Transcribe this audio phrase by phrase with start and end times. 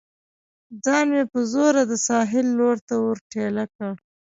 [0.83, 3.93] ځان مې په زوره د ساحل لور ته ور ټېله کړ.